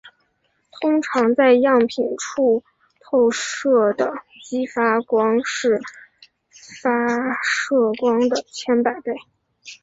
[0.71, 2.63] 通常在样品处
[3.01, 4.11] 透射的
[4.43, 5.79] 激发光是
[6.81, 7.07] 反
[7.43, 9.13] 射光的千百倍。